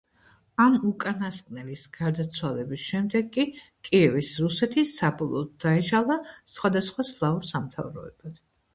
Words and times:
ამ 0.63 0.77
უკანასკნელის 0.91 1.83
გარდაცვალების 1.97 2.87
შემდეგ 2.93 3.29
კი 3.37 3.45
კიევის 3.91 4.33
რუსეთი 4.47 4.87
საბოლოოდ 4.95 5.55
დაიშალა 5.67 6.21
სხვადასხვა 6.59 7.11
სლავურ 7.15 7.51
სამთავროებად. 7.55 8.47